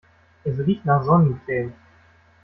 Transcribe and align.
Es 0.43 0.57
riecht 0.57 0.83
nach 0.83 1.03
Sonnencreme. 1.03 1.73